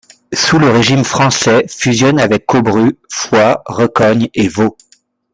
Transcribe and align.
Sous 0.33 0.57
le 0.57 0.67
régime 0.67 1.03
français, 1.03 1.67
fusionne 1.67 2.19
avec 2.19 2.47
Cobru, 2.47 2.97
Foy, 3.07 3.55
Recogne 3.67 4.29
et 4.33 4.47
Vaux. 4.47 4.75